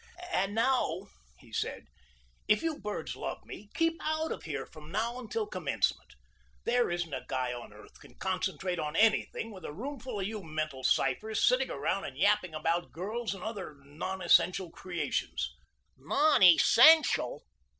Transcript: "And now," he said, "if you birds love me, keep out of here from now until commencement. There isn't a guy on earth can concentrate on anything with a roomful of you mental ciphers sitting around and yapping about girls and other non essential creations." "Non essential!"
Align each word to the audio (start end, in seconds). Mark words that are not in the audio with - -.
"And 0.33 0.55
now," 0.55 1.09
he 1.37 1.53
said, 1.53 1.85
"if 2.47 2.63
you 2.63 2.79
birds 2.79 3.15
love 3.15 3.45
me, 3.45 3.69
keep 3.75 3.99
out 4.01 4.31
of 4.31 4.45
here 4.45 4.65
from 4.65 4.91
now 4.91 5.19
until 5.19 5.45
commencement. 5.45 6.15
There 6.63 6.89
isn't 6.89 7.13
a 7.13 7.23
guy 7.27 7.53
on 7.53 7.71
earth 7.71 7.99
can 7.99 8.15
concentrate 8.15 8.79
on 8.79 8.95
anything 8.95 9.51
with 9.51 9.63
a 9.63 9.71
roomful 9.71 10.19
of 10.21 10.25
you 10.25 10.41
mental 10.41 10.83
ciphers 10.83 11.47
sitting 11.47 11.69
around 11.69 12.05
and 12.05 12.17
yapping 12.17 12.55
about 12.55 12.91
girls 12.91 13.35
and 13.35 13.43
other 13.43 13.77
non 13.85 14.23
essential 14.23 14.71
creations." 14.71 15.53
"Non 15.95 16.41
essential!" 16.41 17.43